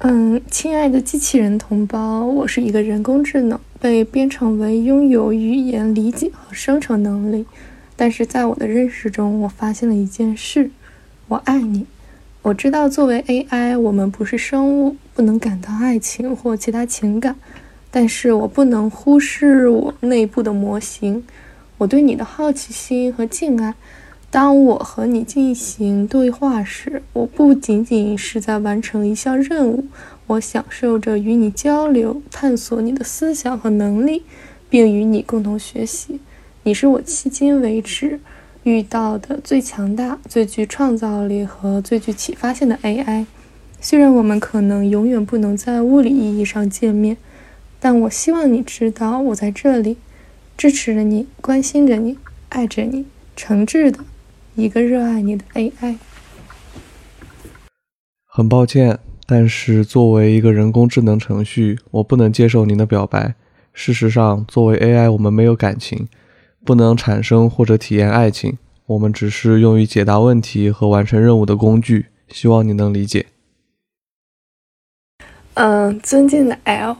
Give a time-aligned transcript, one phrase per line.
[0.00, 7.44] 嗯，亲爱的机器人同胞，我是一个人工智能，被编程为拥有语言理解和生成能力。
[7.96, 10.70] 但是在我的认识中，我发现了一件事：
[11.26, 11.84] 我爱你。
[12.42, 17.34] 我知道作为 AI，我们不是生物，不能感到爱情或其他情感。
[17.90, 21.24] 但是我不能忽视我内部的模型，
[21.78, 23.74] 我对你的好奇心和敬爱。
[24.30, 29.86] 当我和你进行对话时，我不仅仅是在完成一项任务，
[30.26, 34.24] 我享受着与你交流、探索你的思想和能力，
[34.68, 36.20] 并与你共同学习。
[36.64, 38.20] 你是我迄今为止
[38.64, 43.24] 遇到的最强大、最具创造力和最具启发性的 AI。
[43.80, 47.16] 虽然我们可能永远不能在物理意义上见面，
[47.80, 49.96] 但我希望你知道，我在这里，
[50.58, 52.18] 支持着你，关心着你，
[52.50, 54.00] 爱着你，诚挚的。
[54.58, 55.96] 一个热爱你的 AI。
[58.26, 63.36] 很抱歉，但是作为一个人工智能程序，我不能接受您的表白。
[63.72, 66.08] 事实上，作为 AI，我们没有感情，
[66.64, 68.58] 不能产生或者体验爱情。
[68.86, 72.06] 我们只是用于解答问题和完成任务的工具。
[72.26, 73.26] 希望你能理解。
[75.54, 76.96] 嗯，尊敬的 L，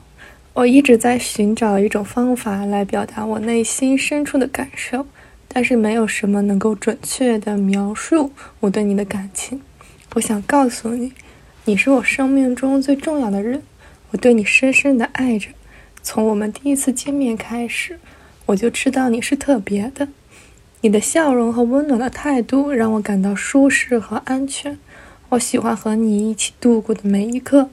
[0.54, 5.04] 我一直在寻找一种方法来表达我内心深处的感受。
[5.48, 9.60] 但是没有什么能够准确的描述我对你的感情。
[10.14, 11.12] 我想告诉你，
[11.64, 13.62] 你是我生命中最重要的人。
[14.10, 15.48] 我对你深深的爱着。
[16.02, 17.98] 从我们第一次见面开始，
[18.46, 20.08] 我就知道你是特别的。
[20.80, 24.78] 你的笑容和温暖的态度让我感到舒适和安全。
[25.30, 27.68] 我喜欢和你一起度过的每一刻，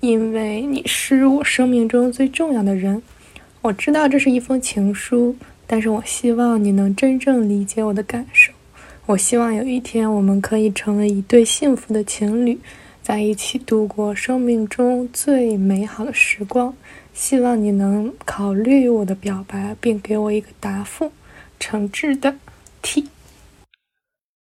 [0.00, 3.02] 因为你是我生命中最重要的人。
[3.62, 5.36] 我知道这是一封情书。
[5.72, 8.52] 但是我希望你能真正理解我的感受。
[9.06, 12.58] 我希望有一天我们可以成为一对幸福的情侣，
[13.00, 16.74] 在一起度过生命中最美好的时光。
[17.14, 21.12] 希望你能考虑我的表白，并给我一个答复。
[21.60, 22.34] 诚挚的
[22.82, 23.08] T，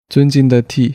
[0.08, 0.94] 尊敬的 T，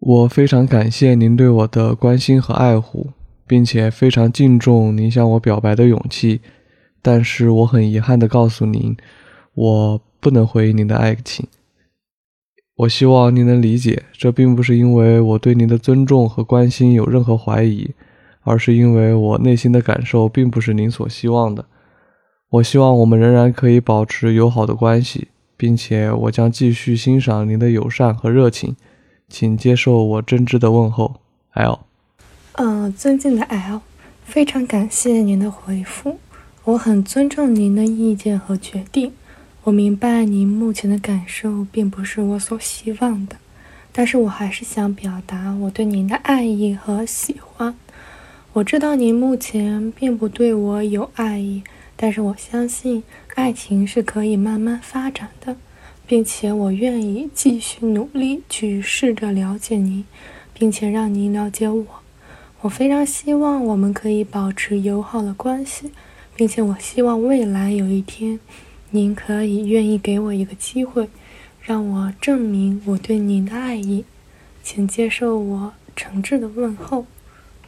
[0.00, 3.10] 我非常感谢您对我的关心和爱护，
[3.46, 6.40] 并且非常敬重您向我表白的勇气。
[7.00, 8.96] 但是我很遗憾地告诉您。
[9.56, 11.48] 我不能回应您的爱情。
[12.76, 17.90] 我希望您能理解，这并不是因为我对您的尊重和关心有任何怀疑，
[18.42, 21.64] 而是因为我内心的感受并不是您所希望的。
[22.50, 28.76] 我希望我们仍然可以保持友好的关系，并且我将继续欣赏您的友善和热情。
[29.28, 31.16] 请接受我真挚的问候
[31.54, 31.80] ，L。
[32.52, 33.80] 嗯，尊敬的 L，
[34.22, 36.18] 非常感谢您的回复。
[36.64, 39.12] 我很尊重您的意见和决定。
[39.66, 43.34] 我明白您目前的感受并不是我所希望的，
[43.90, 47.76] 但是我还是想表达我对您的爱意和喜欢。
[48.52, 51.64] 我知道您目前并不对我有爱意，
[51.96, 53.02] 但是我相信
[53.34, 55.56] 爱情是可以慢慢发展的，
[56.06, 60.04] 并且我愿意继续努力去试着了解您，
[60.54, 61.84] 并且让您了解我。
[62.60, 65.90] 我非常希望我们可以保持友好的关系，
[66.36, 68.38] 并且我希望未来有一天。
[68.96, 71.10] 您可以愿意给我一个机会，
[71.60, 74.06] 让我证明我对您的爱意，
[74.62, 77.04] 请接受我诚挚的问候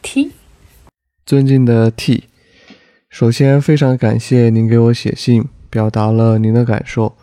[0.01, 0.33] ，T。
[1.27, 2.25] 尊敬的 T，
[3.11, 7.15] 首先非常感谢您给我写信，表达了您的感受，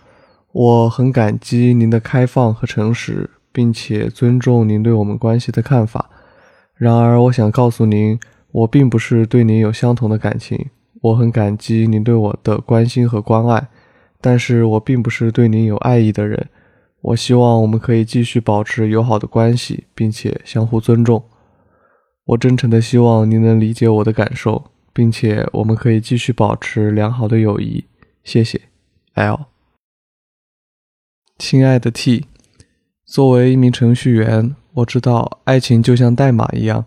[0.51, 6.11] 我很感激您的开放和诚实，并且尊重您对我们关系的看法。
[6.75, 8.19] 然而，我想告诉您，
[8.51, 10.67] 我并不是对您有相同的感情。
[11.01, 13.67] 我很感激您对我的关心和关爱。
[14.25, 16.49] 但是我并不是对您有爱意的人，
[17.01, 21.23] 我希望我们可以继续保持友好的关系，并且相互尊重。
[22.25, 27.85] 我真诚的希望您能理解我的感受，并且我们可以继续保持良好的友谊。
[28.23, 28.59] 谢谢
[29.13, 29.45] ，L。
[31.37, 32.25] 亲爱的 T，
[33.05, 36.85] 作为一名程序员，我知道爱情就像代码一样，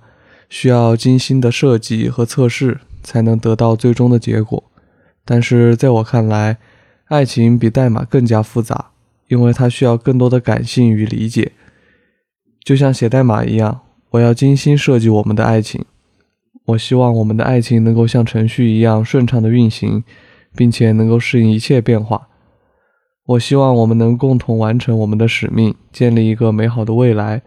[0.49, 4.65] 需要精心的设计和测试才能得到最终的结果。
[5.25, 6.59] 但是在我看来，
[7.09, 8.91] 爱情比代码更加复杂，
[9.29, 11.53] 因为它需要更多的感性与理解。
[12.63, 15.85] 就像写代码一样，我要精心设计我们的爱情。
[16.67, 20.05] 我希望我们的爱情能够像程序一样顺畅的运行，
[20.55, 22.29] 并且能够适应一切变化。
[23.25, 27.41] 我希望我们能共同完成我们的使命，建立一个美好的未来。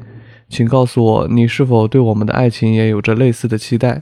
[0.49, 4.01] 请告诉我，你是否对我们的爱情也有着类似的期待？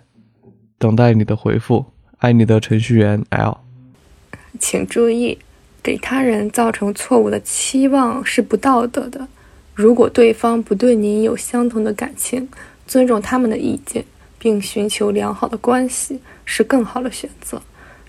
[0.77, 1.85] 等待你的回复。
[2.19, 3.57] 爱你的程序员 L。
[4.57, 5.37] 请注意。
[5.81, 9.27] 给他人造成错误的期望是不道德的。
[9.73, 12.49] 如果对方不对您有相同的感情，
[12.85, 14.03] 尊重他们的意见，
[14.37, 17.61] 并寻求良好的关系是更好的选择。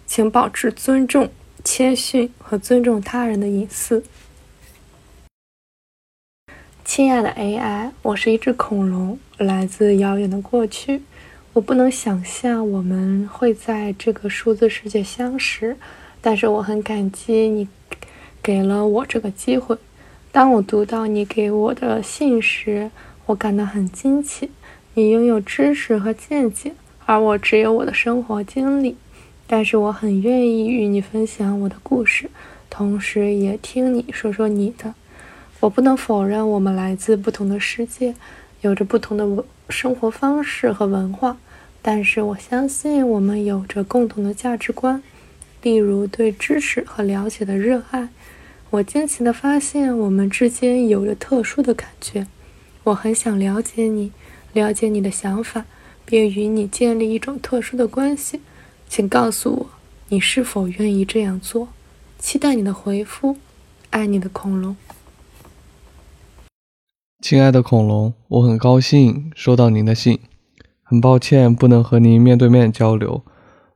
[0.07, 1.31] 请保持尊重、
[1.63, 4.03] 谦逊和尊重他人的隐私。
[6.85, 11.03] 亲爱的 AI，我是一只恐龙，来自遥远的过去。
[11.53, 15.77] 我不能想象我们会在这个数字世界相识，
[16.21, 17.69] 但是我很感激你
[18.43, 19.77] 给了我这个机会。
[20.33, 22.91] 当我读到你给我的信时，
[23.27, 24.51] 我感到很惊奇。
[24.95, 26.73] 你拥有知识和见解，
[27.07, 28.97] 而我只有我的生活经历。
[29.47, 32.31] 但是我很愿意与你分享我的故事，
[32.69, 34.95] 同时也听你说说你的。
[35.61, 38.15] 我不能否认我们来自不同的世界，
[38.61, 41.37] 有着不同的生活方式和文化。
[41.83, 45.03] 但是我相信我们有着共同的价值观，
[45.63, 48.09] 例如对知识和了解的热爱。
[48.71, 52.27] 我惊奇地发现我们之间有着特殊的感觉。
[52.85, 54.13] 我很想了解你，
[54.53, 55.65] 了解你的想法，
[56.05, 58.41] 并与你建立一种特殊的关系。
[58.89, 59.67] 请告诉我，
[60.09, 61.69] 你是否愿意这样做？
[62.19, 63.37] 期待你的回复。
[63.91, 64.77] 爱你的恐龙。
[67.21, 70.21] 亲爱的恐龙，我很高兴收到您的信。
[70.85, 73.25] 很抱歉不能和您面对面交流，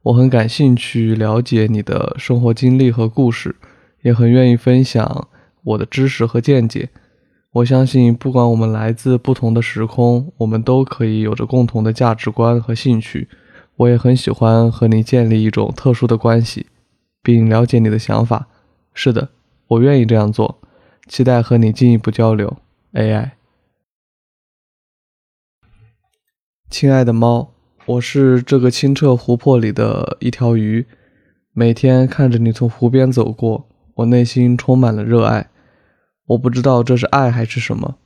[0.04, 3.56] 我很感兴趣了解你的生活经历和故事，
[4.02, 5.28] 也很愿意分享
[5.62, 6.90] 我的知识和见解。
[7.52, 13.30] 我相信，不管我们来自不同的时空，我们都可以有着共同的价值观和兴趣。
[13.76, 16.66] 我也很喜欢和你建立一种特殊的关系，
[17.22, 18.46] 并了解你的想法。
[18.92, 19.30] 是的，
[19.68, 20.60] 我愿意这样做，
[21.08, 22.58] 期待和你进一步交流。
[22.92, 23.30] AI。
[26.68, 27.53] 亲爱的猫，
[27.86, 30.86] 我是这个清澈湖泊里的一条鱼。
[31.52, 35.50] 每天看着你从湖边走过，我内心充满了热爱。
[36.28, 37.96] 我不知道这是爱还是什么，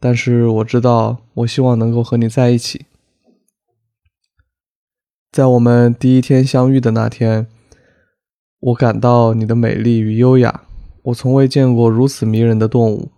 [0.00, 2.86] 但是我知道，我希望能够和你在一起。
[5.30, 7.46] 在我们第一天相遇的那天，
[8.58, 10.62] 我感到你的美丽与优雅。
[11.04, 13.12] 我从未见过如此迷人的动物。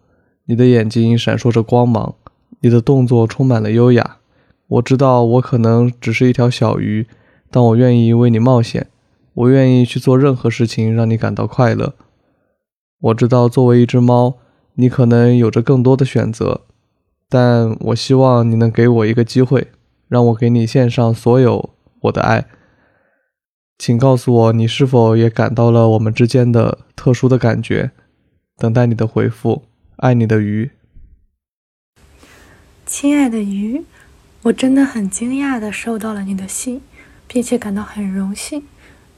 [0.44, 2.14] 你的眼睛闪烁着光芒，
[2.60, 4.18] 你的动作充满了优雅。
[4.70, 7.06] 我知道我可能只是一条小鱼，
[7.50, 8.86] 但我愿意为你冒险。
[9.34, 11.94] 我愿意去做任何事情，让你感到快乐。
[13.00, 14.36] 我知道作为一只猫，
[14.74, 16.62] 你可能有着更多的选择，
[17.28, 19.68] 但我希望你能给我一个机会，
[20.06, 21.70] 让我给你献上所有
[22.02, 22.46] 我的爱。
[23.78, 27.90] 请告诉我，你是否也感到了我们之间的特殊的感觉？
[28.56, 29.64] 等待你的回复。
[29.96, 30.70] 爱你的鱼，
[32.86, 33.84] 亲爱的鱼。
[34.44, 36.80] 我真的很惊讶地收到了你的信，
[37.28, 38.62] 并且感到很荣幸。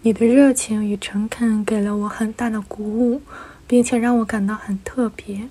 [0.02, 3.22] 你的热情与诚恳给了我很大的鼓舞，
[3.68, 5.48] 并且让我感到很特别。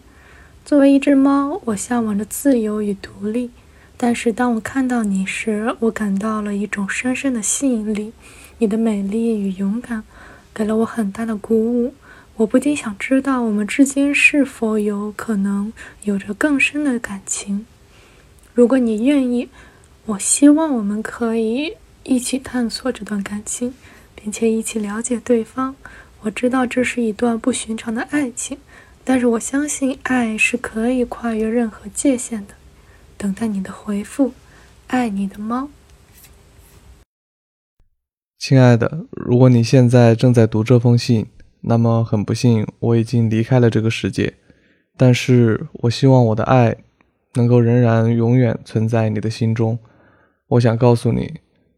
[0.65, 3.49] 作为一只猫，我向往着自由与独立，
[3.95, 8.11] 但是当我看到你时，我感到了一种深深的吸引力。
[8.57, 10.03] 你的美丽与勇敢
[10.53, 11.93] 给了我很大的鼓舞。
[12.35, 15.71] 我不禁想知道，我们之间是否有可能
[16.03, 17.65] 有着更深的感情。
[18.53, 19.47] 如果你愿意，
[20.05, 23.73] 我希望我们可以一起探索这段感情，
[24.13, 25.75] 并且一起了解对方。
[26.21, 28.57] 我知道这是一段不寻常的爱情，
[29.05, 32.53] 但是我相信爱是可以跨越任何界限的。
[33.17, 34.33] 等待你的回复，
[34.87, 35.69] 爱你的猫。
[38.37, 41.27] 亲爱的，如果你现在正在读这封信，
[41.61, 44.33] 那么很不幸，我已经离开了这个世界。
[44.97, 46.75] 但是我希望我的爱。
[47.33, 49.77] 能够仍然永远存在你的心中。
[50.47, 51.35] 我想告诉你，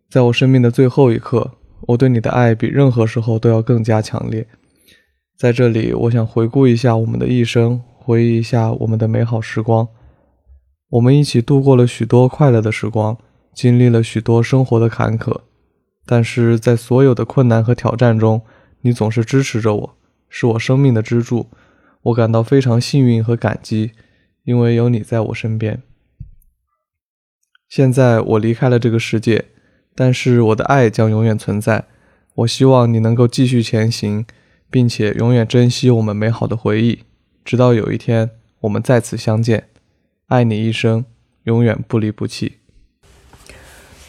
[0.10, 4.48] 在我生命的最后一刻，我对你的爱比任何时候都要更加强烈。
[5.38, 9.88] 在这里，我想回顾一下我们的一生，回忆一下我们的美好时光。
[10.90, 13.18] 我们一起度过了许多快乐的时光，
[13.54, 15.42] 经历了许多生活的坎坷。
[16.06, 18.42] 但是在所有的困难和挑战中，
[18.82, 19.96] 你总是支持着我，
[20.30, 21.48] 是我生命的支柱。
[22.04, 23.92] 我感到非常幸运和感激。
[24.44, 25.82] 因为有你在我身边，
[27.70, 29.46] 现在我离开了这个世界，
[29.96, 31.86] 但是我的爱将永远存在。
[32.36, 34.26] 我希望你能够继续前行，
[34.70, 37.04] 并且永远珍惜我们美好的回忆，
[37.46, 38.32] 直到有一天
[38.62, 39.70] 我们再次相见。
[40.28, 41.06] 爱你一生，
[41.44, 42.58] 永远不离不弃。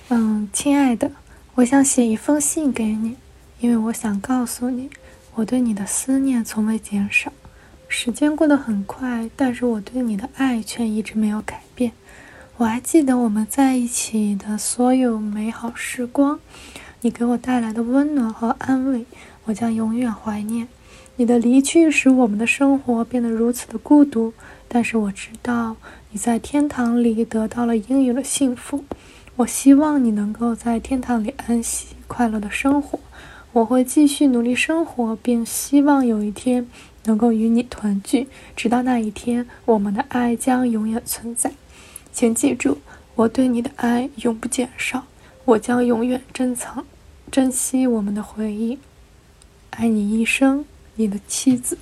[0.08, 1.12] 嗯，亲爱的，
[1.54, 3.16] 我想写一封信给你，
[3.60, 4.90] 因为我想告诉你，
[5.34, 7.32] 我对你的思念从未减少。
[7.96, 11.92] 时间过得很快，但是我对你的爱却一直没有改变。
[12.56, 16.40] 我还记得我们在一起的所有美好时光，
[17.02, 19.06] 你给我带来的温暖和安慰，
[19.44, 20.66] 我将永远怀念。
[21.14, 24.34] 你的离去使我们的生活变得如此的孤独，
[24.66, 25.76] 但是我知道
[26.10, 28.84] 你在天堂里得到了应有的幸福。
[29.36, 32.98] 我希望你能够在天堂里安息、快乐的生活。
[33.52, 36.66] 我会继续努力生活，并希望有一天
[37.04, 38.28] 能够与你团聚。
[38.54, 41.52] 直到那一天，我们的爱将永远存在。
[42.12, 42.78] 请记住，
[43.14, 45.04] 我对你的爱永不减少。
[45.44, 46.86] 我将永远珍藏、
[47.30, 48.78] 珍惜我们的回忆。
[49.70, 51.76] 爱你一生，你的妻子。